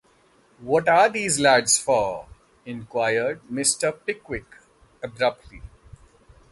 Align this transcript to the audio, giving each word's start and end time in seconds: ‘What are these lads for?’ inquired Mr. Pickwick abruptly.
‘What 0.61 0.89
are 0.89 1.09
these 1.09 1.39
lads 1.39 1.77
for?’ 1.77 2.25
inquired 2.65 3.41
Mr. 3.51 3.95
Pickwick 4.03 4.47
abruptly. 5.03 5.61